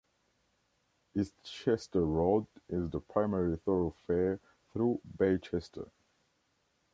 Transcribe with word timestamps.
Eastchester 1.15 2.03
Road 2.07 2.47
is 2.67 2.89
the 2.89 2.99
primary 2.99 3.55
thoroughfare 3.57 4.39
through 4.73 4.99
Baychester. 5.15 5.91